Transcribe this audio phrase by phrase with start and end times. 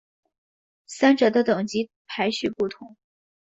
[0.87, 2.97] 三者的等级排序不同。